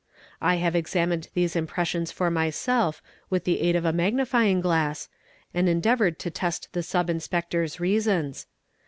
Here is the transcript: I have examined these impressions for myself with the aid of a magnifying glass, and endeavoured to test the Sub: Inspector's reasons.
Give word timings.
I 0.41 0.55
have 0.55 0.75
examined 0.75 1.29
these 1.35 1.55
impressions 1.55 2.11
for 2.11 2.31
myself 2.31 3.03
with 3.29 3.43
the 3.43 3.61
aid 3.61 3.75
of 3.75 3.85
a 3.85 3.93
magnifying 3.93 4.59
glass, 4.59 5.09
and 5.53 5.69
endeavoured 5.69 6.17
to 6.21 6.31
test 6.31 6.69
the 6.73 6.81
Sub: 6.81 7.07
Inspector's 7.07 7.79
reasons. 7.79 8.47